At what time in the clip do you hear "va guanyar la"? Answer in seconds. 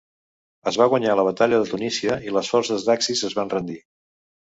0.81-1.25